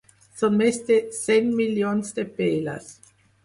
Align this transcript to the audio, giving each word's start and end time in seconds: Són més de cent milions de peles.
Són 0.41 0.57
més 0.61 0.79
de 0.87 0.97
cent 1.19 1.53
milions 1.61 2.13
de 2.19 2.29
peles. 2.41 2.93